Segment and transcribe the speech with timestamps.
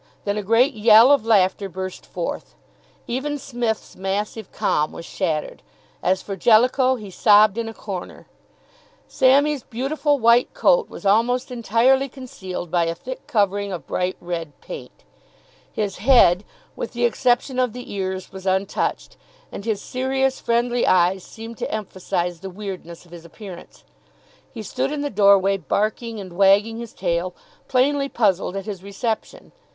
[0.23, 2.55] Then a great yell of laughter burst forth.
[3.05, 5.61] Even Psmith's massive calm was shattered.
[6.01, 8.25] As for Jellicoe, he sobbed in a corner.
[9.07, 14.59] Sammy's beautiful white coat was almost entirely concealed by a thick covering of bright red
[14.59, 15.03] paint.
[15.71, 16.43] His head,
[16.75, 19.17] with the exception of the ears, was untouched,
[19.51, 23.83] and his serious, friendly eyes seemed to emphasise the weirdness of his appearance.
[24.51, 27.35] He stood in the doorway, barking and wagging his tail,
[27.67, 29.51] plainly puzzled at his reception.